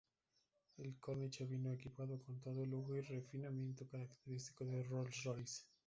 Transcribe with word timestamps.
El 0.77 0.97
Corniche 0.99 1.45
vino 1.45 1.71
equipado 1.71 2.17
con 2.23 2.39
todo 2.39 2.63
el 2.63 2.71
lujo 2.71 2.95
y 2.95 3.01
refinamiento 3.01 3.85
característico 3.87 4.65
de 4.65 4.81
Rolls-Royce. 4.81 5.67